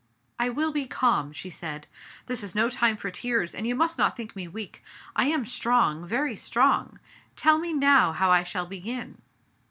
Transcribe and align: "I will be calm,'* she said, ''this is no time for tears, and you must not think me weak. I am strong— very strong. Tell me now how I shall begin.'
"I 0.39 0.49
will 0.49 0.71
be 0.71 0.87
calm,'* 0.87 1.31
she 1.31 1.51
said, 1.51 1.85
''this 2.25 2.41
is 2.41 2.55
no 2.55 2.71
time 2.71 2.97
for 2.97 3.11
tears, 3.11 3.53
and 3.53 3.67
you 3.67 3.75
must 3.75 3.99
not 3.99 4.17
think 4.17 4.35
me 4.35 4.47
weak. 4.47 4.81
I 5.15 5.27
am 5.27 5.45
strong— 5.45 6.07
very 6.07 6.35
strong. 6.35 6.99
Tell 7.35 7.59
me 7.59 7.71
now 7.71 8.11
how 8.11 8.31
I 8.31 8.41
shall 8.41 8.65
begin.' 8.65 9.21